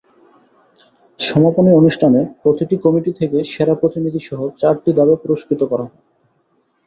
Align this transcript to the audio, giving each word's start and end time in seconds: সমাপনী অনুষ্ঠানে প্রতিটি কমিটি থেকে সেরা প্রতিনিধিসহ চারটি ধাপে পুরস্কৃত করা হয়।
সমাপনী 1.19 1.71
অনুষ্ঠানে 1.73 2.19
প্রতিটি 2.41 2.75
কমিটি 2.77 3.11
থেকে 3.11 3.37
সেরা 3.43 3.75
প্রতিনিধিসহ 3.75 4.39
চারটি 4.57 4.91
ধাপে 4.93 5.15
পুরস্কৃত 5.23 5.61
করা 5.63 5.83
হয়। 5.85 5.97